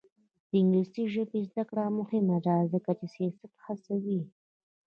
د 0.49 0.51
انګلیسي 0.61 1.03
ژبې 1.13 1.39
زده 1.49 1.63
کړه 1.69 1.85
مهمه 1.99 2.37
ده 2.45 2.55
ځکه 2.73 2.91
چې 2.99 3.05
سیاحت 3.15 3.51
هڅوي. 3.65 4.21